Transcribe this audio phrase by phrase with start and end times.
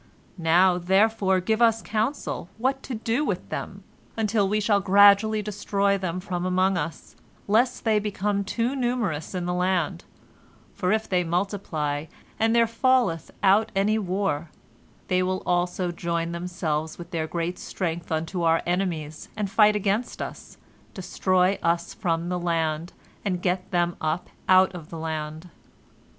[0.39, 3.83] Now, therefore, give us counsel what to do with them,
[4.17, 7.15] until we shall gradually destroy them from among us,
[7.47, 10.05] lest they become too numerous in the land,
[10.73, 12.07] for if they multiply,
[12.39, 14.49] and there falleth out any war,
[15.07, 20.19] they will also join themselves with their great strength unto our enemies, and fight against
[20.19, 20.57] us,
[20.95, 22.91] destroy us from the land,
[23.23, 25.51] and get them up out of the land."